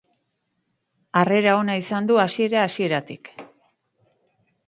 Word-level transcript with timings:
Harrera 1.19 1.51
ona 1.65 1.75
izan 1.81 2.09
du 2.11 2.17
hasiera-hasieratik. 2.23 3.29